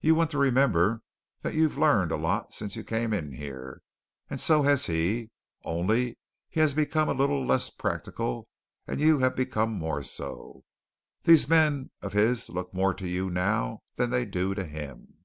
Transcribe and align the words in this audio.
You 0.00 0.14
want 0.14 0.30
to 0.30 0.38
remember 0.38 1.02
that 1.42 1.52
you've 1.52 1.76
learned 1.76 2.10
a 2.10 2.16
lot 2.16 2.54
since 2.54 2.74
you 2.74 2.82
came 2.82 3.12
in 3.12 3.32
here, 3.32 3.82
and 4.30 4.40
so 4.40 4.62
has 4.62 4.86
he, 4.86 5.30
only 5.62 6.16
he 6.48 6.60
has 6.60 6.72
become 6.72 7.10
a 7.10 7.12
little 7.12 7.44
less 7.46 7.68
practical 7.68 8.48
and 8.86 8.98
you 8.98 9.18
have 9.18 9.36
become 9.36 9.72
more 9.74 10.02
so. 10.02 10.64
These 11.24 11.50
men 11.50 11.90
of 12.00 12.14
his 12.14 12.48
look 12.48 12.72
more 12.72 12.94
to 12.94 13.06
you 13.06 13.28
now 13.28 13.82
than 13.96 14.08
they 14.08 14.24
do 14.24 14.54
to 14.54 14.64
him." 14.64 15.18